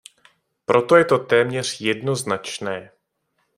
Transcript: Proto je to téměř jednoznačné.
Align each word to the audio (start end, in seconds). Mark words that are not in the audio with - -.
Proto 0.65 0.95
je 0.95 1.05
to 1.05 1.17
téměř 1.17 1.81
jednoznačné. 1.81 2.91